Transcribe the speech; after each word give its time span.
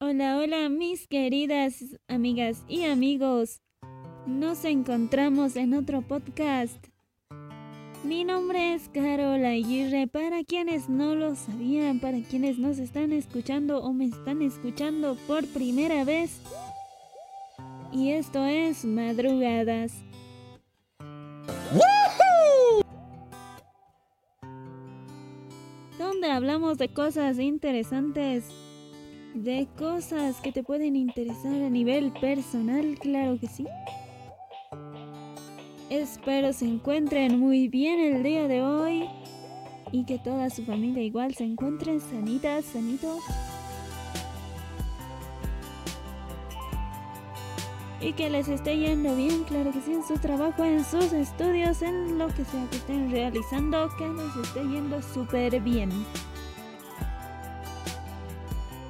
Hola, 0.00 0.38
hola 0.38 0.68
mis 0.68 1.06
queridas 1.08 1.82
amigas 2.08 2.62
y 2.68 2.84
amigos. 2.84 3.62
Nos 4.26 4.64
encontramos 4.64 5.56
en 5.56 5.74
otro 5.74 6.02
podcast. 6.02 6.93
Mi 8.04 8.22
nombre 8.22 8.74
es 8.74 8.90
Carola 8.90 9.48
Aguirre. 9.48 10.06
Para 10.06 10.44
quienes 10.44 10.90
no 10.90 11.14
lo 11.14 11.34
sabían, 11.36 12.00
para 12.00 12.20
quienes 12.20 12.58
nos 12.58 12.78
están 12.78 13.12
escuchando 13.12 13.82
o 13.82 13.94
me 13.94 14.04
están 14.04 14.42
escuchando 14.42 15.16
por 15.26 15.46
primera 15.46 16.04
vez. 16.04 16.42
Y 17.92 18.10
esto 18.10 18.44
es 18.44 18.84
Madrugadas. 18.84 19.94
Donde 25.98 26.30
hablamos 26.30 26.76
de 26.76 26.92
cosas 26.92 27.38
interesantes, 27.38 28.44
de 29.32 29.66
cosas 29.78 30.42
que 30.42 30.52
te 30.52 30.62
pueden 30.62 30.94
interesar 30.94 31.54
a 31.54 31.70
nivel 31.70 32.12
personal, 32.12 32.98
claro 33.00 33.38
que 33.40 33.46
sí. 33.46 33.64
Espero 35.94 36.52
se 36.52 36.64
encuentren 36.64 37.38
muy 37.38 37.68
bien 37.68 38.00
el 38.00 38.24
día 38.24 38.48
de 38.48 38.62
hoy 38.62 39.08
y 39.92 40.04
que 40.04 40.18
toda 40.18 40.50
su 40.50 40.64
familia 40.64 41.04
igual 41.04 41.36
se 41.36 41.44
encuentren 41.44 42.00
sanitas, 42.00 42.64
sanitos. 42.64 43.22
Y 48.00 48.12
que 48.14 48.28
les 48.28 48.48
esté 48.48 48.76
yendo 48.76 49.14
bien, 49.14 49.44
claro 49.44 49.70
que 49.70 49.80
sí, 49.82 49.92
en 49.92 50.02
su 50.02 50.14
trabajo, 50.18 50.64
en 50.64 50.84
sus 50.84 51.12
estudios, 51.12 51.80
en 51.80 52.18
lo 52.18 52.26
que 52.26 52.44
sea 52.44 52.66
que 52.70 52.78
estén 52.78 53.12
realizando, 53.12 53.88
que 53.96 54.08
les 54.08 54.48
esté 54.48 54.64
yendo 54.64 55.00
súper 55.00 55.60
bien. 55.60 55.90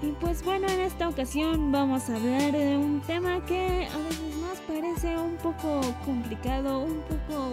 Y 0.05 0.13
pues 0.21 0.45
bueno, 0.45 0.69
en 0.69 0.81
esta 0.81 1.09
ocasión 1.09 1.73
vamos 1.73 2.11
a 2.11 2.17
hablar 2.17 2.53
de 2.53 2.77
un 2.77 3.01
tema 3.01 3.43
que 3.47 3.89
a 3.91 3.97
veces 3.97 4.61
parece 4.69 5.17
un 5.17 5.37
poco 5.37 5.81
complicado, 6.05 6.81
un 6.81 7.01
poco 7.03 7.51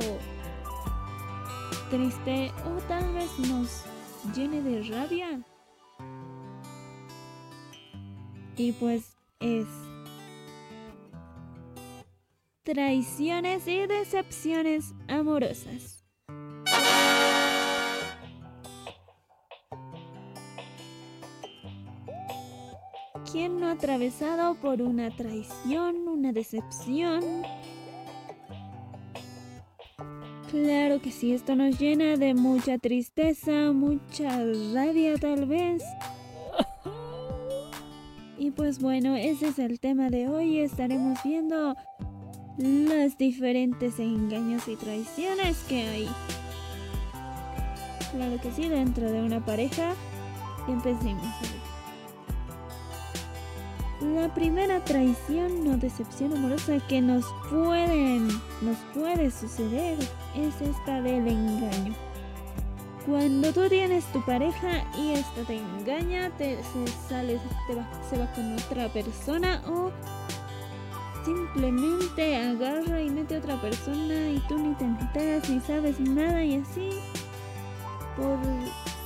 triste 1.90 2.52
o 2.66 2.82
tal 2.90 3.14
vez 3.14 3.40
nos 3.40 3.86
llene 4.36 4.62
de 4.62 4.84
rabia. 4.90 5.42
Y 8.58 8.74
pues 8.74 9.16
es 9.40 9.68
traiciones 12.64 13.66
y 13.66 13.88
decepciones 13.88 14.94
amorosas. 15.08 16.01
¿Quién 23.32 23.62
no 23.62 23.68
ha 23.68 23.72
atravesado 23.72 24.56
por 24.56 24.82
una 24.82 25.10
traición, 25.10 26.08
una 26.10 26.34
decepción? 26.34 27.24
Claro 30.50 31.02
que 31.02 31.12
sí, 31.12 31.34
esto 31.34 31.56
nos 31.56 31.80
llena 31.80 32.18
de 32.18 32.34
mucha 32.34 32.78
tristeza, 32.78 33.72
mucha 33.72 34.44
rabia 34.74 35.18
tal 35.18 35.46
vez. 35.46 35.82
Y 38.38 38.52
pues 38.52 38.80
bueno, 38.80 39.16
ese 39.16 39.48
es 39.48 39.60
el 39.60 39.80
tema 39.80 40.10
de 40.10 40.28
hoy. 40.28 40.60
Estaremos 40.60 41.18
viendo 41.24 41.76
los 42.58 43.18
diferentes 43.18 43.98
engaños 44.00 44.68
y 44.68 44.76
traiciones 44.76 45.60
que 45.70 45.88
hay. 45.88 46.10
Claro 48.12 48.42
que 48.42 48.52
sí, 48.52 48.68
dentro 48.68 49.10
de 49.10 49.22
una 49.22 49.46
pareja. 49.46 49.94
Empecemos. 50.68 51.61
La 54.02 54.34
primera 54.34 54.84
traición 54.84 55.68
o 55.68 55.78
decepción 55.78 56.36
amorosa 56.36 56.80
que 56.88 57.02
nos 57.02 57.24
pueden, 57.52 58.30
nos 58.62 58.78
puede 58.96 59.30
suceder 59.30 60.00
es 60.36 60.60
esta 60.60 61.02
del 61.02 61.28
engaño. 61.28 61.94
Cuando 63.06 63.54
tú 63.54 63.70
tienes 63.70 64.04
tu 64.12 64.26
pareja 64.26 64.84
y 64.98 65.12
esta 65.12 65.44
te 65.44 65.60
engaña, 65.60 66.32
te 66.38 66.58
se 66.64 67.16
te 67.70 67.76
va 67.76 68.34
con 68.34 68.54
otra 68.56 68.92
persona 68.92 69.62
o 69.68 69.92
simplemente 71.24 72.38
agarra 72.38 73.04
y 73.04 73.10
mete 73.12 73.36
a 73.36 73.38
otra 73.38 73.62
persona 73.62 74.32
y 74.32 74.40
tú 74.48 74.58
ni 74.58 74.74
te 74.76 74.86
enteras 74.86 75.48
ni 75.48 75.60
sabes 75.60 76.00
nada 76.00 76.44
y 76.44 76.56
así 76.56 76.90
por 78.18 78.40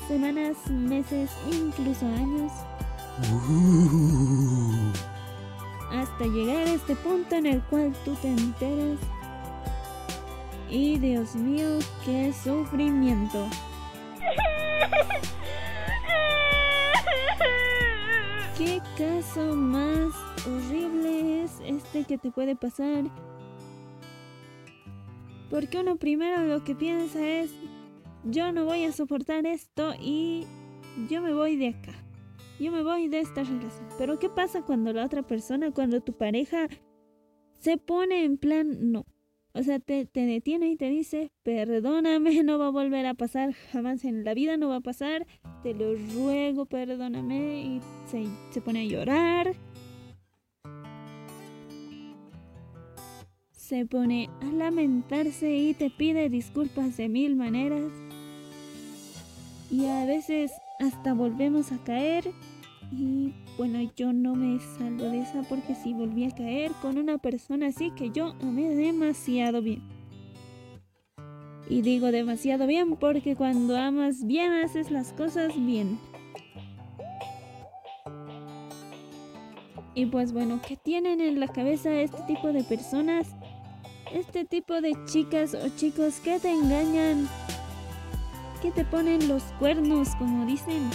semanas, 0.08 0.56
meses, 0.70 1.32
incluso 1.52 2.06
años 2.06 2.52
Uh. 3.18 4.92
Hasta 5.90 6.26
llegar 6.26 6.68
a 6.68 6.74
este 6.74 6.96
punto 6.98 7.36
en 7.36 7.46
el 7.46 7.62
cual 7.64 7.94
tú 8.04 8.14
te 8.16 8.28
enteras. 8.28 9.00
Y 10.70 11.00
Dios 11.00 11.36
mío, 11.36 11.80
qué 12.04 12.34
sufrimiento. 12.34 13.48
¿Qué 18.58 18.82
caso 18.98 19.56
más 19.56 20.14
horrible 20.46 21.44
es 21.44 21.52
este 21.66 22.04
que 22.04 22.18
te 22.18 22.32
puede 22.32 22.56
pasar? 22.58 23.06
Porque 25.50 25.80
uno 25.80 25.96
primero 25.96 26.42
lo 26.44 26.64
que 26.66 26.76
piensa 26.76 27.26
es, 27.26 27.52
yo 28.26 28.52
no 28.52 28.66
voy 28.66 28.84
a 28.84 28.92
soportar 28.92 29.46
esto 29.46 29.94
y 30.00 30.48
yo 31.10 31.22
me 31.22 31.34
voy 31.34 31.56
de 31.56 31.70
acá 31.70 32.05
yo 32.60 32.72
me 32.72 32.84
voy 32.84 33.08
de 33.08 33.20
esta 33.20 33.44
relación. 33.44 33.88
Pero 33.98 34.20
¿qué 34.20 34.30
pasa 34.30 34.62
cuando 34.62 34.94
la 34.94 35.06
otra 35.06 35.24
persona, 35.24 35.72
cuando 35.72 36.02
tu 36.02 36.14
pareja 36.14 36.68
se 37.60 37.78
pone 37.78 38.24
en 38.24 38.38
plan 38.38 38.92
no? 38.92 39.06
O 39.54 39.64
sea, 39.64 39.80
te, 39.80 40.06
detiene 40.14 40.70
y 40.72 40.76
te 40.76 40.90
dice, 40.90 41.32
perdóname, 41.44 42.44
no 42.44 42.60
va 42.60 42.68
a 42.68 42.72
volver 42.72 43.06
a 43.06 43.14
pasar, 43.14 43.54
jamás 43.72 44.04
en 44.04 44.26
la 44.26 44.34
vida 44.34 44.58
no 44.58 44.68
va 44.68 44.78
a 44.78 44.82
pasar, 44.82 45.26
te 45.64 45.74
lo 45.74 45.96
ruego, 45.96 46.66
perdóname, 46.66 47.62
y 47.62 47.82
se, 48.06 48.26
se 48.52 48.60
pone 48.60 48.82
a 48.82 48.84
llorar. 48.84 49.56
Se 53.52 53.86
pone 53.86 54.30
a 54.42 54.46
lamentarse 54.48 55.56
y 55.56 55.74
te 55.74 55.90
pide 55.90 56.30
disculpas 56.30 56.98
de 56.98 57.08
mil 57.08 57.38
maneras. 57.38 57.92
Y 59.72 59.86
a 59.86 60.06
veces 60.06 60.52
hasta 60.80 61.14
volvemos 61.14 61.72
a 61.72 61.78
caer 61.84 62.32
y 62.92 63.34
bueno, 63.58 63.80
yo 63.96 64.14
no 64.14 64.36
me 64.36 64.60
salgo 64.60 65.06
de 65.06 65.22
esa 65.22 65.42
porque 65.44 65.76
si 65.76 65.94
volví 65.94 66.26
a 66.26 66.32
caer 66.32 66.72
con 66.82 66.98
una 66.98 67.18
persona 67.18 67.68
así 67.68 67.92
que 67.92 68.12
yo 68.12 68.36
amé 68.42 68.70
demasiado 68.76 69.62
bien. 69.62 69.82
Y 71.68 71.82
digo 71.82 72.12
demasiado 72.12 72.68
bien 72.68 72.96
porque 72.96 73.36
cuando 73.36 73.76
amas 73.76 74.26
bien 74.26 74.52
haces 74.52 74.92
las 74.92 75.14
cosas 75.14 75.54
bien. 75.56 75.98
Y 79.96 80.06
pues 80.08 80.34
bueno, 80.34 80.60
¿qué 80.68 80.76
tienen 80.76 81.22
en 81.22 81.40
la 81.40 81.48
cabeza 81.48 81.90
este 82.02 82.22
tipo 82.24 82.52
de 82.52 82.64
personas? 82.64 83.30
Este 84.14 84.46
tipo 84.46 84.82
de 84.82 84.94
chicas 85.06 85.56
o 85.56 85.70
chicos 85.70 86.20
que 86.20 86.38
te 86.40 86.52
engañan 86.52 87.28
que 88.66 88.72
te 88.72 88.86
ponen 88.86 89.28
los 89.28 89.44
cuernos, 89.60 90.16
como 90.16 90.44
dicen. 90.44 90.90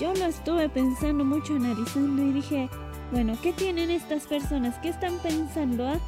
Yo 0.00 0.12
lo 0.14 0.24
estuve 0.24 0.68
pensando 0.68 1.24
mucho, 1.24 1.54
analizando 1.54 2.20
y 2.20 2.32
dije, 2.32 2.68
bueno, 3.12 3.38
¿qué 3.40 3.52
tienen 3.52 3.92
estas 3.92 4.26
personas? 4.26 4.76
¿Qué 4.78 4.88
están 4.88 5.16
pensando? 5.18 5.86
Ah? 5.86 6.00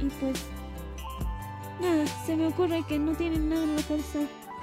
Y 0.00 0.08
pues, 0.18 0.46
nada, 1.78 2.06
se 2.24 2.36
me 2.36 2.46
ocurre 2.46 2.82
que 2.88 2.98
no 2.98 3.12
tienen 3.12 3.50
nada 3.50 3.64
en 3.64 3.76
la 3.76 3.82
cabeza, 3.82 4.20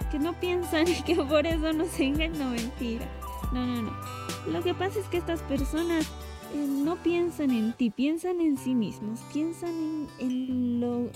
que 0.10 0.18
no 0.18 0.34
piensan 0.40 0.88
y 0.88 1.04
que 1.04 1.14
por 1.16 1.46
eso 1.46 1.74
no 1.74 1.86
se 1.86 2.06
engañan, 2.06 2.54
mentira. 2.54 3.06
No, 3.52 3.64
no, 3.68 3.84
no. 3.84 3.92
Lo 4.48 4.64
que 4.64 4.74
pasa 4.74 5.00
es 5.00 5.06
que 5.10 5.18
estas 5.18 5.42
personas 5.44 6.08
no 6.56 7.02
piensan 7.04 7.52
en 7.52 7.74
ti, 7.74 7.90
piensan 7.90 8.42
en 8.42 8.57
sí 8.57 8.75
mismos, 8.75 9.19
piensan 9.34 10.07
en, 10.19 10.80
lo, 10.80 11.12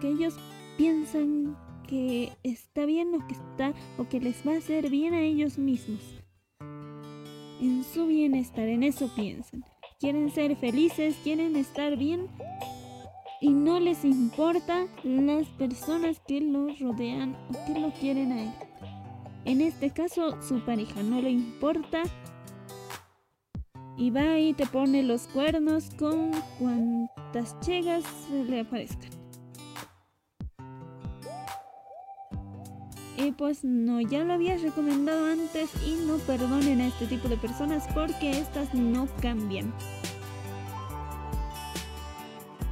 que 0.00 0.08
ellos 0.08 0.36
piensan 0.76 1.56
que 1.86 2.32
está 2.42 2.86
bien 2.86 3.14
o 3.14 3.26
que 3.26 3.34
está 3.34 3.74
o 3.98 4.08
que 4.08 4.20
les 4.20 4.46
va 4.46 4.52
a 4.52 4.58
hacer 4.58 4.90
bien 4.90 5.14
a 5.14 5.20
ellos 5.20 5.58
mismos. 5.58 6.00
En 7.60 7.84
su 7.84 8.06
bienestar, 8.06 8.68
en 8.68 8.82
eso 8.82 9.10
piensan. 9.14 9.64
Quieren 9.98 10.30
ser 10.30 10.56
felices, 10.56 11.16
quieren 11.22 11.56
estar 11.56 11.96
bien 11.96 12.26
y 13.40 13.50
no 13.50 13.80
les 13.80 14.04
importa 14.04 14.86
las 15.04 15.46
personas 15.48 16.20
que 16.26 16.40
lo 16.40 16.68
rodean 16.78 17.36
o 17.48 17.66
que 17.66 17.80
lo 17.80 17.92
quieren 17.92 18.32
a 18.32 18.42
él. 18.44 18.50
En 19.44 19.60
este 19.62 19.90
caso, 19.90 20.40
su 20.42 20.60
pareja 20.60 21.02
no 21.02 21.20
le 21.20 21.30
importa 21.30 22.02
y 24.00 24.08
va 24.10 24.38
y 24.38 24.54
te 24.54 24.64
pone 24.64 25.02
los 25.02 25.26
cuernos 25.26 25.90
con 25.98 26.32
cuantas 26.58 27.60
chegas 27.60 28.02
le 28.30 28.60
aparezcan. 28.60 29.10
Y 33.18 33.32
pues 33.32 33.62
no, 33.62 34.00
ya 34.00 34.24
lo 34.24 34.32
había 34.32 34.56
recomendado 34.56 35.26
antes 35.26 35.68
y 35.86 36.06
no 36.06 36.16
perdonen 36.16 36.80
a 36.80 36.86
este 36.86 37.06
tipo 37.08 37.28
de 37.28 37.36
personas 37.36 37.86
porque 37.92 38.30
estas 38.30 38.72
no 38.72 39.06
cambian. 39.20 39.70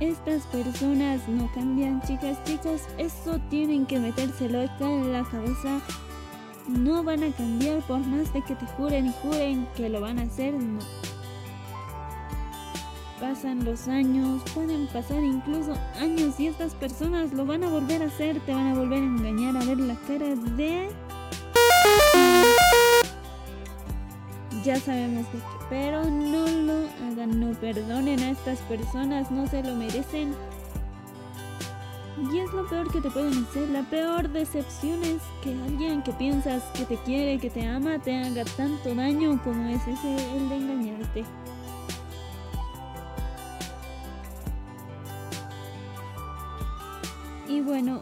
Estas 0.00 0.46
personas 0.46 1.28
no 1.28 1.52
cambian, 1.52 2.00
chicas, 2.06 2.42
chicos, 2.44 2.80
eso 2.96 3.38
tienen 3.50 3.84
que 3.84 3.98
metérselo 3.98 4.62
en 4.62 5.12
la 5.12 5.24
cabeza. 5.24 5.78
No 6.68 7.04
van 7.04 7.22
a 7.22 7.32
cambiar 7.32 7.80
por 7.82 7.98
más 7.98 8.32
de 8.32 8.42
que 8.42 8.54
te 8.54 8.64
juren 8.78 9.08
y 9.08 9.12
juren 9.22 9.68
que 9.76 9.90
lo 9.90 10.00
van 10.00 10.18
a 10.18 10.22
hacer, 10.22 10.54
no 10.54 10.78
pasan 13.20 13.64
los 13.64 13.88
años, 13.88 14.42
pueden 14.54 14.86
pasar 14.88 15.22
incluso 15.22 15.74
años 16.00 16.38
y 16.38 16.46
estas 16.46 16.74
personas 16.74 17.32
lo 17.32 17.44
van 17.44 17.64
a 17.64 17.68
volver 17.68 18.02
a 18.02 18.06
hacer, 18.06 18.40
te 18.40 18.52
van 18.52 18.68
a 18.68 18.74
volver 18.74 18.98
a 18.98 19.06
engañar 19.06 19.56
a 19.56 19.64
ver 19.64 19.78
la 19.78 19.94
cara 20.06 20.34
de... 20.56 20.88
Ya 24.64 24.78
sabemos 24.80 25.24
de 25.32 25.38
qué, 25.38 25.44
pero 25.70 26.04
no 26.04 26.46
lo 26.46 26.88
hagan, 27.06 27.40
no 27.40 27.52
perdonen 27.58 28.20
a 28.20 28.30
estas 28.30 28.58
personas, 28.60 29.30
no 29.30 29.46
se 29.46 29.62
lo 29.62 29.74
merecen. 29.74 30.34
Y 32.32 32.38
es 32.38 32.52
lo 32.52 32.68
peor 32.68 32.90
que 32.92 33.00
te 33.00 33.10
pueden 33.10 33.44
hacer, 33.44 33.68
la 33.70 33.82
peor 33.82 34.28
decepción 34.28 35.02
es 35.04 35.22
que 35.42 35.50
alguien 35.50 36.02
que 36.02 36.12
piensas 36.12 36.62
que 36.74 36.84
te 36.84 36.96
quiere, 36.98 37.38
que 37.38 37.50
te 37.50 37.64
ama, 37.66 37.98
te 38.00 38.16
haga 38.18 38.44
tanto 38.56 38.94
daño 38.94 39.40
como 39.44 39.68
es 39.68 39.82
ese 39.86 40.36
el 40.36 40.48
de 40.48 40.56
engañarte. 40.56 41.24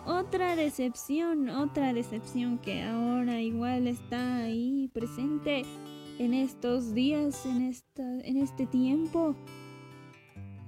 Otra 0.06 0.56
decepción, 0.56 1.48
otra 1.48 1.92
decepción 1.92 2.58
que 2.58 2.82
ahora 2.82 3.40
igual 3.40 3.86
está 3.86 4.38
ahí 4.38 4.90
presente 4.92 5.64
en 6.18 6.34
estos 6.34 6.94
días, 6.94 7.46
en, 7.46 7.62
esta, 7.62 8.02
en 8.20 8.36
este 8.38 8.66
tiempo, 8.66 9.34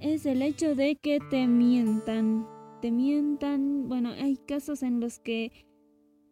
es 0.01 0.27
el 0.27 0.43
hecho 0.43 0.75
de 0.75 0.97
que 0.97 1.21
te 1.31 1.47
mientan. 1.47 2.47
Te 2.81 2.91
mientan, 2.93 3.89
bueno, 3.89 4.11
hay 4.11 4.37
casos 4.37 4.83
en 4.83 5.01
los 5.01 5.19
que 5.19 5.53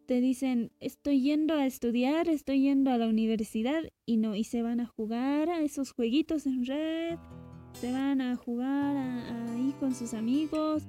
te 0.05 0.21
dicen, 0.21 0.71
estoy 0.79 1.21
yendo 1.21 1.55
a 1.55 1.65
estudiar, 1.65 2.29
estoy 2.29 2.61
yendo 2.61 2.91
a 2.91 2.97
la 2.97 3.07
universidad 3.07 3.83
y 4.05 4.17
no, 4.17 4.35
y 4.35 4.45
se 4.45 4.61
van 4.61 4.79
a 4.79 4.85
jugar 4.85 5.49
a 5.49 5.59
esos 5.59 5.91
jueguitos 5.91 6.45
en 6.45 6.65
red, 6.65 7.17
se 7.73 7.91
van 7.91 8.21
a 8.21 8.37
jugar 8.37 8.95
ahí 8.95 9.75
con 9.79 9.93
sus 9.93 10.13
amigos 10.13 10.87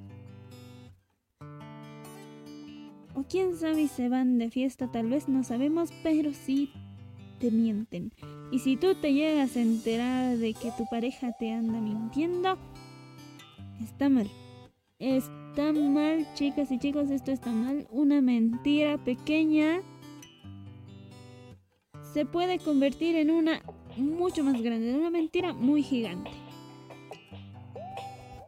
O 3.18 3.24
quién 3.28 3.56
sabe 3.56 3.74
si 3.74 3.88
se 3.88 4.08
van 4.08 4.38
de 4.38 4.48
fiesta, 4.48 4.92
tal 4.92 5.08
vez 5.08 5.28
no 5.28 5.42
sabemos, 5.42 5.90
pero 6.04 6.32
sí 6.32 6.70
te 7.40 7.50
mienten. 7.50 8.12
Y 8.52 8.60
si 8.60 8.76
tú 8.76 8.94
te 8.94 9.12
llegas 9.12 9.56
a 9.56 9.60
enterar 9.60 10.36
de 10.36 10.54
que 10.54 10.70
tu 10.78 10.86
pareja 10.88 11.32
te 11.32 11.50
anda 11.50 11.80
mintiendo, 11.80 12.56
está 13.82 14.08
mal. 14.08 14.30
Está 15.00 15.72
mal, 15.72 16.32
chicas 16.34 16.70
y 16.70 16.78
chicos, 16.78 17.10
esto 17.10 17.32
está 17.32 17.50
mal. 17.50 17.88
Una 17.90 18.20
mentira 18.20 18.98
pequeña 18.98 19.80
se 22.14 22.24
puede 22.24 22.60
convertir 22.60 23.16
en 23.16 23.32
una 23.32 23.62
mucho 23.96 24.44
más 24.44 24.62
grande, 24.62 24.90
en 24.90 25.00
una 25.00 25.10
mentira 25.10 25.54
muy 25.54 25.82
gigante. 25.82 26.30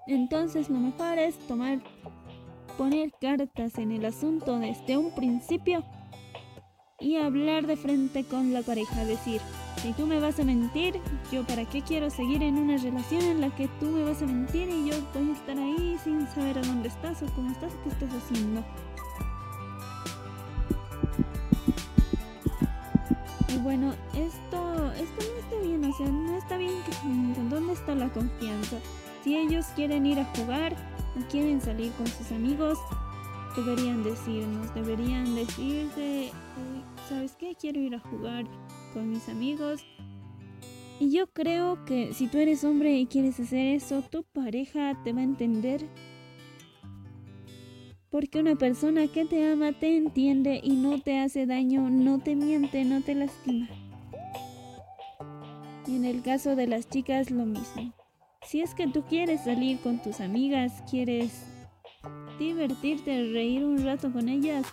Entonces 0.06 0.70
lo 0.70 0.78
mejor 0.78 1.18
es 1.18 1.36
tomar 1.48 1.80
poner 2.80 3.12
cartas 3.20 3.76
en 3.76 3.92
el 3.92 4.06
asunto 4.06 4.58
desde 4.58 4.96
un 4.96 5.14
principio 5.14 5.84
y 6.98 7.16
hablar 7.16 7.66
de 7.66 7.76
frente 7.76 8.24
con 8.24 8.54
la 8.54 8.62
pareja, 8.62 9.04
decir, 9.04 9.38
si 9.82 9.92
tú 9.92 10.06
me 10.06 10.18
vas 10.18 10.40
a 10.40 10.44
mentir, 10.44 10.98
yo 11.30 11.44
para 11.46 11.66
qué 11.66 11.82
quiero 11.82 12.08
seguir 12.08 12.42
en 12.42 12.56
una 12.56 12.78
relación 12.78 13.20
en 13.20 13.42
la 13.42 13.54
que 13.54 13.68
tú 13.80 13.84
me 13.84 14.02
vas 14.02 14.22
a 14.22 14.26
mentir 14.26 14.70
y 14.70 14.88
yo 14.88 14.96
voy 15.12 15.28
a 15.28 15.32
estar 15.34 15.58
ahí 15.58 15.98
sin 16.02 16.26
saber 16.28 16.56
a 16.56 16.62
dónde 16.62 16.88
estás 16.88 17.22
o 17.22 17.26
cómo 17.34 17.50
estás 17.50 17.70
o 17.70 17.82
qué 17.82 17.88
estás 17.90 18.14
haciendo. 18.14 18.64
Y 23.50 23.58
bueno, 23.58 23.92
esto, 24.14 24.92
esto 24.92 25.22
no 25.34 25.38
está 25.38 25.68
bien, 25.68 25.84
o 25.84 25.92
sea, 25.98 26.06
no 26.08 26.38
está 26.38 26.56
bien 26.56 26.72
que 26.86 27.50
¿Dónde 27.50 27.74
está 27.74 27.94
la 27.94 28.08
confianza? 28.08 28.78
Si 29.22 29.36
ellos 29.36 29.66
quieren 29.76 30.06
ir 30.06 30.18
a 30.18 30.24
jugar, 30.34 30.74
quieren 31.30 31.60
salir 31.60 31.92
con 31.92 32.06
sus 32.06 32.30
amigos, 32.32 32.78
deberían 33.56 34.02
decirnos, 34.02 34.72
deberían 34.74 35.34
decirte, 35.34 36.30
¿sabes 37.08 37.36
qué? 37.38 37.54
Quiero 37.54 37.80
ir 37.80 37.94
a 37.94 38.00
jugar 38.00 38.46
con 38.92 39.10
mis 39.10 39.28
amigos. 39.28 39.84
Y 40.98 41.10
yo 41.10 41.26
creo 41.28 41.84
que 41.86 42.12
si 42.12 42.26
tú 42.26 42.38
eres 42.38 42.62
hombre 42.62 42.96
y 42.98 43.06
quieres 43.06 43.40
hacer 43.40 43.66
eso, 43.74 44.02
tu 44.02 44.22
pareja 44.22 45.00
te 45.02 45.12
va 45.12 45.20
a 45.20 45.24
entender. 45.24 45.86
Porque 48.10 48.40
una 48.40 48.56
persona 48.56 49.06
que 49.06 49.24
te 49.24 49.50
ama 49.50 49.72
te 49.72 49.96
entiende 49.96 50.60
y 50.62 50.72
no 50.76 51.00
te 51.00 51.18
hace 51.18 51.46
daño, 51.46 51.88
no 51.88 52.18
te 52.18 52.34
miente, 52.34 52.84
no 52.84 53.00
te 53.00 53.14
lastima. 53.14 53.68
Y 55.86 55.96
en 55.96 56.04
el 56.04 56.22
caso 56.22 56.54
de 56.54 56.66
las 56.66 56.88
chicas 56.88 57.30
lo 57.30 57.46
mismo. 57.46 57.94
Si 58.46 58.62
es 58.62 58.74
que 58.74 58.88
tú 58.88 59.02
quieres 59.04 59.44
salir 59.44 59.80
con 59.80 60.00
tus 60.00 60.20
amigas, 60.20 60.82
quieres 60.90 61.46
divertirte, 62.38 63.30
reír 63.32 63.64
un 63.64 63.84
rato 63.84 64.10
con 64.10 64.28
ellas, 64.28 64.66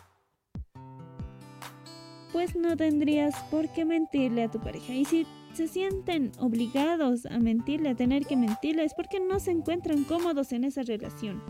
pues 2.31 2.55
no 2.55 2.77
tendrías 2.77 3.35
por 3.51 3.67
qué 3.73 3.83
mentirle 3.85 4.43
a 4.43 4.51
tu 4.51 4.59
pareja. 4.59 4.93
Y 4.93 5.05
si 5.05 5.27
se 5.53 5.67
sienten 5.67 6.31
obligados 6.39 7.25
a 7.25 7.39
mentirle, 7.39 7.89
a 7.89 7.95
tener 7.95 8.25
que 8.25 8.37
mentirle, 8.37 8.83
es 8.83 8.93
porque 8.93 9.19
no 9.19 9.39
se 9.39 9.51
encuentran 9.51 10.05
cómodos 10.05 10.53
en 10.53 10.63
esa 10.63 10.83
relación. 10.83 11.41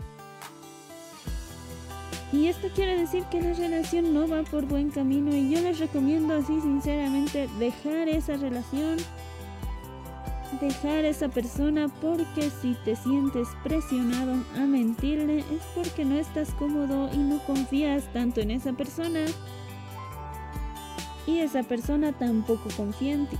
Y 2.32 2.46
esto 2.46 2.68
quiere 2.74 2.98
decir 2.98 3.24
que 3.30 3.40
la 3.40 3.54
relación 3.54 4.12
no 4.12 4.28
va 4.28 4.42
por 4.42 4.66
buen 4.66 4.90
camino 4.90 5.34
y 5.34 5.50
yo 5.50 5.60
les 5.62 5.78
recomiendo 5.78 6.34
así 6.34 6.60
sinceramente 6.60 7.48
dejar 7.58 8.08
esa 8.08 8.36
relación 8.36 8.98
dejar 10.60 11.04
a 11.04 11.08
esa 11.08 11.28
persona 11.28 11.88
porque 12.00 12.50
si 12.50 12.74
te 12.84 12.96
sientes 12.96 13.48
presionado 13.62 14.34
a 14.56 14.60
mentirle 14.60 15.38
es 15.38 15.62
porque 15.74 16.04
no 16.04 16.16
estás 16.16 16.50
cómodo 16.52 17.10
y 17.12 17.18
no 17.18 17.38
confías 17.46 18.10
tanto 18.12 18.40
en 18.40 18.50
esa 18.50 18.72
persona 18.72 19.20
y 21.26 21.40
esa 21.40 21.62
persona 21.62 22.12
tampoco 22.12 22.68
confía 22.76 23.14
en 23.14 23.26
ti. 23.26 23.36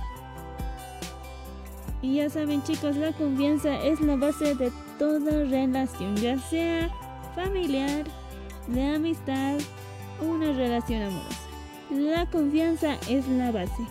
Y 2.01 2.15
ya 2.15 2.29
saben 2.29 2.63
chicos, 2.63 2.95
la 2.95 3.11
confianza 3.11 3.75
es 3.83 3.99
la 3.99 4.15
base 4.15 4.55
de 4.55 4.71
toda 4.97 5.43
relación, 5.45 6.15
ya 6.15 6.37
sea 6.37 6.89
familiar, 7.35 8.05
de 8.67 8.95
amistad 8.95 9.57
o 10.21 10.25
una 10.25 10.53
relación 10.53 11.01
amorosa. 11.01 11.39
La 11.89 12.25
confianza 12.27 12.97
es 13.09 13.27
la 13.27 13.51
base. 13.51 13.83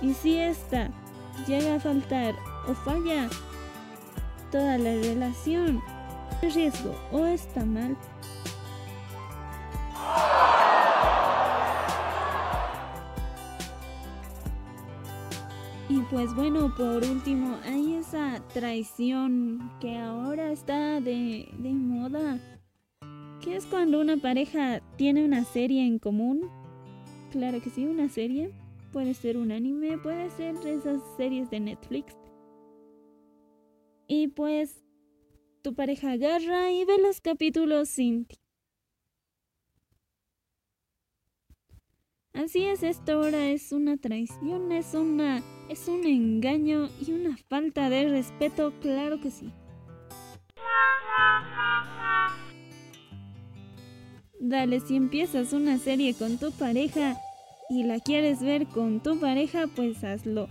Y 0.00 0.14
si 0.14 0.38
esta 0.38 0.90
llega 1.46 1.76
a 1.76 1.80
faltar 1.80 2.34
o 2.68 2.74
falla 2.74 3.28
toda 4.50 4.78
la 4.78 4.94
relación, 4.94 5.82
el 6.42 6.52
riesgo 6.52 6.94
o 7.12 7.26
está 7.26 7.64
mal. 7.64 7.96
Y 15.88 16.00
pues 16.10 16.34
bueno, 16.34 16.74
por 16.76 17.04
último, 17.04 17.58
hay 17.64 17.94
esa 17.94 18.40
traición 18.52 19.70
que 19.80 19.98
ahora 19.98 20.50
está 20.50 21.00
de, 21.00 21.48
de 21.58 21.72
moda. 21.72 22.38
Que 23.40 23.56
es 23.56 23.66
cuando 23.66 24.00
una 24.00 24.16
pareja 24.16 24.80
tiene 24.96 25.24
una 25.24 25.44
serie 25.44 25.86
en 25.86 25.98
común. 25.98 26.48
Claro 27.30 27.60
que 27.60 27.70
sí, 27.70 27.84
una 27.84 28.08
serie 28.08 28.50
puede 28.94 29.12
ser 29.14 29.36
un 29.36 29.50
anime, 29.50 29.98
puede 29.98 30.30
ser 30.30 30.54
esas 30.64 31.02
series 31.16 31.50
de 31.50 31.58
Netflix. 31.58 32.14
Y 34.06 34.28
pues 34.28 34.84
tu 35.62 35.74
pareja 35.74 36.12
agarra 36.12 36.70
y 36.70 36.84
ve 36.84 36.98
los 37.02 37.20
capítulos 37.20 37.88
sin 37.88 38.24
ti. 38.24 38.36
Así 42.34 42.64
es, 42.66 42.84
esto 42.84 43.14
ahora 43.14 43.48
es 43.48 43.72
una 43.72 43.96
traición, 43.96 44.70
es 44.70 44.94
una 44.94 45.42
es 45.68 45.88
un 45.88 46.06
engaño 46.06 46.88
y 47.04 47.10
una 47.10 47.36
falta 47.48 47.90
de 47.90 48.08
respeto, 48.08 48.72
claro 48.80 49.20
que 49.20 49.32
sí. 49.32 49.52
Dale, 54.38 54.78
si 54.78 54.94
empiezas 54.94 55.52
una 55.52 55.78
serie 55.78 56.14
con 56.14 56.38
tu 56.38 56.52
pareja 56.52 57.18
y 57.68 57.84
la 57.84 58.00
quieres 58.00 58.42
ver 58.42 58.66
con 58.66 59.00
tu 59.00 59.18
pareja, 59.18 59.66
pues 59.74 60.02
hazlo. 60.04 60.48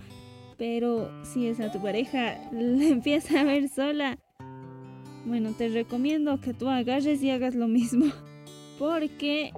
Pero 0.56 1.10
si 1.24 1.46
es 1.46 1.60
a 1.60 1.72
tu 1.72 1.80
pareja, 1.80 2.38
la 2.52 2.84
empieza 2.84 3.40
a 3.40 3.44
ver 3.44 3.68
sola. 3.68 4.18
Bueno, 5.26 5.52
te 5.56 5.68
recomiendo 5.68 6.40
que 6.40 6.52
tú 6.54 6.68
agarres 6.68 7.22
y 7.22 7.30
hagas 7.30 7.54
lo 7.54 7.68
mismo. 7.68 8.06
Porque 8.78 9.52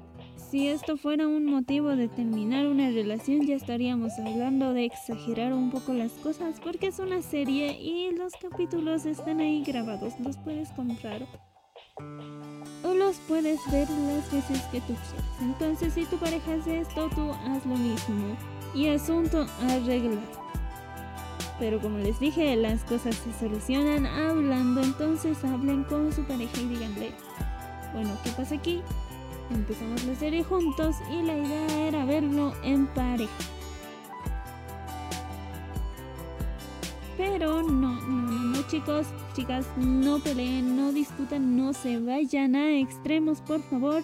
si 0.50 0.68
esto 0.68 0.96
fuera 0.96 1.26
un 1.26 1.44
motivo 1.44 1.96
de 1.96 2.08
terminar 2.08 2.68
una 2.68 2.90
relación, 2.90 3.46
ya 3.46 3.56
estaríamos 3.56 4.12
hablando 4.18 4.74
de 4.74 4.84
exagerar 4.84 5.52
un 5.52 5.70
poco 5.70 5.92
las 5.92 6.12
cosas, 6.12 6.60
porque 6.60 6.88
es 6.88 6.98
una 6.98 7.20
serie 7.22 7.80
y 7.80 8.14
los 8.14 8.34
capítulos 8.34 9.06
están 9.06 9.40
ahí 9.40 9.64
grabados, 9.64 10.12
los 10.20 10.36
puedes 10.36 10.70
comprar 10.72 11.26
puedes 13.26 13.60
ver 13.70 13.88
las 13.88 14.30
veces 14.32 14.60
que 14.72 14.80
tú 14.80 14.94
quieras. 14.94 15.24
Entonces, 15.40 15.94
si 15.94 16.04
tu 16.04 16.16
pareja 16.16 16.54
hace 16.54 16.80
esto, 16.80 17.08
tú 17.14 17.30
haz 17.32 17.64
lo 17.64 17.76
mismo 17.76 18.36
y 18.74 18.88
asunto 18.88 19.46
arreglado. 19.62 20.20
Pero 21.58 21.80
como 21.80 21.98
les 21.98 22.20
dije, 22.20 22.54
las 22.56 22.84
cosas 22.84 23.16
se 23.16 23.32
solucionan 23.32 24.04
hablando, 24.04 24.82
entonces 24.82 25.42
hablen 25.44 25.84
con 25.84 26.12
su 26.12 26.22
pareja 26.24 26.60
y 26.60 26.68
díganle, 26.68 27.12
bueno, 27.94 28.10
¿qué 28.22 28.30
pasa 28.30 28.56
aquí? 28.56 28.82
Empezamos 29.50 30.04
la 30.04 30.14
serie 30.16 30.44
juntos 30.44 30.96
y 31.10 31.22
la 31.22 31.38
idea 31.38 31.86
era 31.86 32.04
verlo 32.04 32.52
en 32.62 32.86
pareja. 32.88 33.32
Pero 37.16 37.62
no, 37.62 37.92
chicos, 38.68 39.06
chicas, 39.34 39.66
no 39.76 40.18
peleen, 40.18 40.76
no 40.76 40.92
discutan, 40.92 41.56
no 41.56 41.72
se 41.72 41.98
vayan 41.98 42.56
a 42.56 42.78
extremos, 42.78 43.40
por 43.40 43.62
favor. 43.62 44.02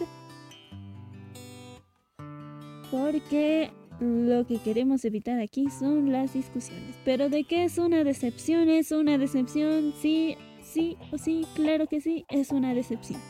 Porque 2.91 3.71
lo 4.01 4.47
que 4.47 4.59
queremos 4.59 5.05
evitar 5.05 5.41
aquí 5.41 5.69
son 5.71 6.13
las 6.13 6.35
discusiones. 6.35 6.97
Pero 7.05 7.29
de 7.29 7.45
qué 7.45 7.65
es 7.65 7.79
una 7.79 8.05
decepción, 8.05 8.69
es 8.69 8.93
una 8.93 9.19
decepción, 9.19 9.95
sí, 10.01 10.37
sí 10.63 10.97
o 11.13 11.19
sí, 11.19 11.47
claro 11.55 11.87
que 11.87 12.01
sí, 12.01 12.25
es 12.29 12.51
una 12.51 12.75
decepción. 12.75 13.21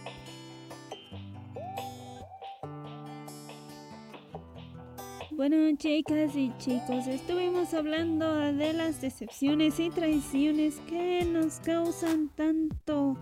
Bueno, 5.34 5.56
chicas 5.78 6.36
y 6.36 6.52
chicos, 6.58 7.06
estuvimos 7.06 7.72
hablando 7.72 8.34
de 8.52 8.74
las 8.74 9.00
decepciones 9.00 9.80
y 9.80 9.88
traiciones 9.88 10.78
que 10.86 11.24
nos 11.24 11.58
causan 11.60 12.28
tanto, 12.36 13.16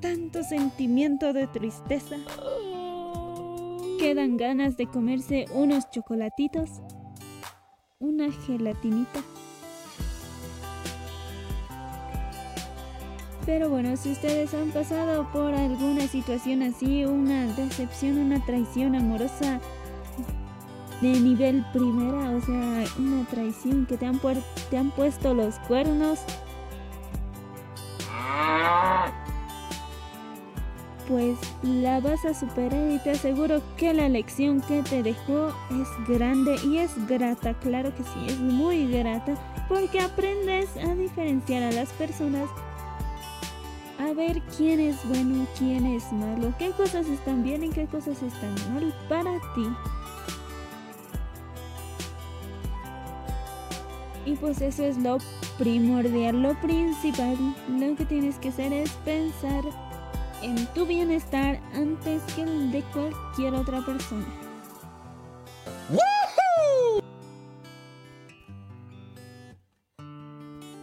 tanto 0.00 0.42
sentimiento 0.42 1.34
de 1.34 1.46
tristeza. 1.46 2.16
Quedan 3.98 4.38
ganas 4.38 4.78
de 4.78 4.86
comerse 4.86 5.44
unos 5.52 5.90
chocolatitos, 5.90 6.70
una 7.98 8.32
gelatinita. 8.32 9.20
Pero 13.44 13.68
bueno, 13.68 13.94
si 13.98 14.12
ustedes 14.12 14.54
han 14.54 14.70
pasado 14.70 15.30
por 15.32 15.52
alguna 15.52 16.06
situación 16.06 16.62
así, 16.62 17.04
una 17.04 17.44
decepción, 17.56 18.16
una 18.18 18.42
traición 18.46 18.94
amorosa, 18.94 19.60
de 21.00 21.20
nivel 21.20 21.64
primera, 21.72 22.30
o 22.30 22.40
sea, 22.42 22.84
una 22.98 23.24
traición 23.30 23.86
que 23.86 23.96
te 23.96 24.06
han, 24.06 24.20
te 24.70 24.78
han 24.78 24.90
puesto 24.90 25.34
los 25.34 25.58
cuernos. 25.60 26.20
Pues 31.08 31.38
la 31.62 31.98
vas 32.00 32.24
a 32.24 32.34
superar 32.34 32.92
y 32.92 32.98
te 32.98 33.10
aseguro 33.10 33.60
que 33.76 33.92
la 33.92 34.08
lección 34.08 34.60
que 34.60 34.82
te 34.82 35.02
dejó 35.02 35.48
es 35.70 35.88
grande 36.08 36.56
y 36.64 36.78
es 36.78 36.92
grata, 37.08 37.54
claro 37.54 37.92
que 37.94 38.04
sí, 38.04 38.26
es 38.28 38.38
muy 38.38 38.86
grata, 38.92 39.34
porque 39.68 40.00
aprendes 40.00 40.68
a 40.76 40.94
diferenciar 40.94 41.64
a 41.64 41.72
las 41.72 41.88
personas, 41.94 42.48
a 43.98 44.12
ver 44.12 44.40
quién 44.56 44.78
es 44.78 44.96
bueno, 45.08 45.46
quién 45.58 45.84
es 45.84 46.12
malo, 46.12 46.54
qué 46.58 46.70
cosas 46.70 47.06
están 47.06 47.42
bien 47.42 47.64
y 47.64 47.70
qué 47.70 47.86
cosas 47.86 48.22
están 48.22 48.54
mal 48.72 48.94
para 49.08 49.32
ti. 49.54 49.66
Y 54.30 54.36
pues 54.36 54.60
eso 54.60 54.84
es 54.84 54.96
lo 54.96 55.18
primordial, 55.58 56.40
lo 56.40 56.54
principal. 56.60 57.36
Lo 57.68 57.96
que 57.96 58.04
tienes 58.04 58.38
que 58.38 58.50
hacer 58.50 58.72
es 58.72 58.88
pensar 59.04 59.64
en 60.40 60.66
tu 60.68 60.86
bienestar 60.86 61.60
antes 61.74 62.22
que 62.34 62.42
el 62.42 62.70
de 62.70 62.82
cualquier 62.92 63.54
otra 63.54 63.84
persona. 63.84 64.26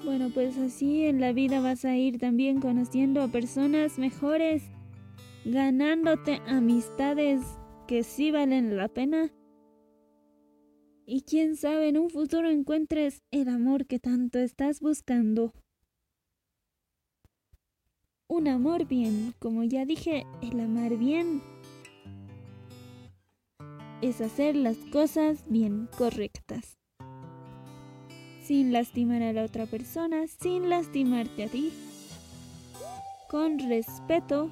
Bueno, 0.03 0.29
pues 0.33 0.57
así 0.57 1.05
en 1.05 1.21
la 1.21 1.31
vida 1.31 1.61
vas 1.61 1.85
a 1.85 1.95
ir 1.95 2.19
también 2.19 2.59
conociendo 2.59 3.21
a 3.21 3.29
personas 3.29 3.97
mejores, 3.97 4.63
ganándote 5.45 6.41
amistades 6.47 7.41
que 7.87 8.03
sí 8.03 8.29
valen 8.29 8.75
la 8.75 8.89
pena 8.89 9.31
y 11.07 11.21
quién 11.21 11.55
sabe, 11.55 11.87
en 11.87 11.97
un 11.97 12.09
futuro 12.09 12.49
encuentres 12.49 13.23
el 13.31 13.47
amor 13.47 13.87
que 13.87 13.97
tanto 13.97 14.39
estás 14.39 14.81
buscando. 14.81 15.53
Un 18.27 18.49
amor 18.49 18.85
bien, 18.85 19.33
como 19.39 19.63
ya 19.63 19.85
dije, 19.85 20.25
el 20.41 20.59
amar 20.59 20.97
bien 20.97 21.41
es 24.01 24.19
hacer 24.19 24.57
las 24.57 24.75
cosas 24.91 25.43
bien 25.47 25.87
correctas. 25.97 26.77
Sin 28.43 28.73
lastimar 28.73 29.23
a 29.23 29.31
la 29.31 29.45
otra 29.45 29.65
persona, 29.65 30.27
sin 30.27 30.69
lastimarte 30.69 31.45
a 31.45 31.47
ti. 31.47 31.71
Con 33.29 33.59
respeto 33.59 34.49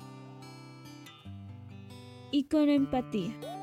y 2.32 2.46
con 2.46 2.70
empatía. 2.70 3.55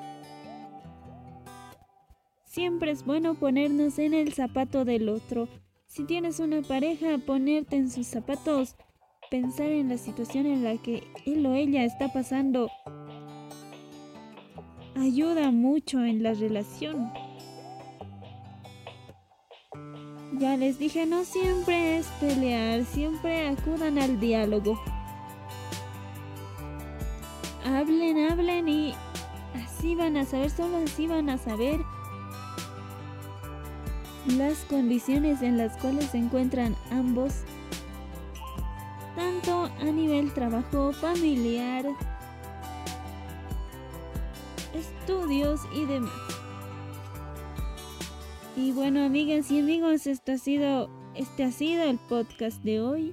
Siempre 2.52 2.90
es 2.90 3.06
bueno 3.06 3.32
ponernos 3.32 3.98
en 3.98 4.12
el 4.12 4.34
zapato 4.34 4.84
del 4.84 5.08
otro. 5.08 5.48
Si 5.86 6.04
tienes 6.04 6.38
una 6.38 6.60
pareja, 6.60 7.16
ponerte 7.16 7.76
en 7.76 7.90
sus 7.90 8.06
zapatos, 8.06 8.76
pensar 9.30 9.68
en 9.68 9.88
la 9.88 9.96
situación 9.96 10.44
en 10.44 10.62
la 10.62 10.76
que 10.76 11.02
él 11.24 11.46
o 11.46 11.54
ella 11.54 11.82
está 11.82 12.12
pasando, 12.12 12.70
ayuda 14.96 15.50
mucho 15.50 16.04
en 16.04 16.22
la 16.22 16.34
relación. 16.34 17.10
Ya 20.38 20.58
les 20.58 20.78
dije, 20.78 21.06
no 21.06 21.24
siempre 21.24 21.96
es 21.96 22.06
pelear, 22.20 22.84
siempre 22.84 23.48
acudan 23.48 23.96
al 23.96 24.20
diálogo. 24.20 24.78
Hablen, 27.64 28.30
hablen 28.30 28.68
y 28.68 28.94
así 29.54 29.94
van 29.94 30.18
a 30.18 30.26
saber, 30.26 30.50
solo 30.50 30.76
así 30.84 31.06
van 31.06 31.30
a 31.30 31.38
saber 31.38 31.80
las 34.26 34.58
condiciones 34.64 35.42
en 35.42 35.58
las 35.58 35.76
cuales 35.78 36.06
se 36.06 36.18
encuentran 36.18 36.76
ambos, 36.90 37.42
tanto 39.16 39.64
a 39.64 39.84
nivel 39.84 40.32
trabajo, 40.32 40.92
familiar, 40.92 41.86
estudios 44.74 45.60
y 45.74 45.84
demás. 45.86 46.12
Y 48.56 48.72
bueno, 48.72 49.04
amigas 49.04 49.50
y 49.50 49.60
amigos, 49.60 50.06
esto 50.06 50.32
ha 50.32 50.38
sido, 50.38 50.88
este 51.14 51.44
ha 51.44 51.50
sido 51.50 51.84
el 51.84 51.98
podcast 51.98 52.62
de 52.62 52.80
hoy 52.80 53.12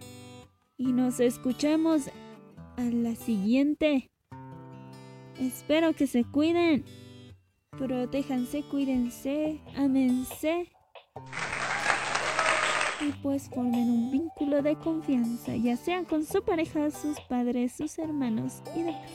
y 0.78 0.92
nos 0.92 1.20
escuchamos 1.20 2.10
a 2.78 2.84
la 2.84 3.16
siguiente. 3.16 4.12
Espero 5.40 5.94
que 5.94 6.06
se 6.06 6.24
cuiden, 6.26 6.84
protéjanse, 7.78 8.64
cuídense, 8.64 9.62
amense 9.76 10.70
y 13.02 13.12
pues 13.22 13.50
formen 13.50 13.90
un 13.90 14.12
vínculo 14.12 14.62
de 14.62 14.76
confianza, 14.76 15.56
ya 15.56 15.78
sea 15.78 16.04
con 16.04 16.26
su 16.26 16.44
pareja, 16.44 16.92
sus 16.92 17.20
padres, 17.22 17.74
sus 17.74 17.98
hermanos 17.98 18.62
y 18.76 18.84
demás. 18.84 19.10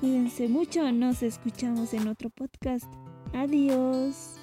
Cuídense 0.00 0.48
mucho, 0.48 0.92
nos 0.92 1.22
escuchamos 1.22 1.94
en 1.94 2.08
otro 2.08 2.30
podcast. 2.30 2.92
Adiós. 3.32 4.38